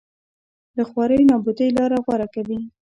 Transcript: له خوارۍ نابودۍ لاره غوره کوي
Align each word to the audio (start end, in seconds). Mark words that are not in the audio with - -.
له 0.75 0.83
خوارۍ 0.89 1.21
نابودۍ 1.29 1.69
لاره 1.77 1.97
غوره 2.05 2.27
کوي 2.35 2.59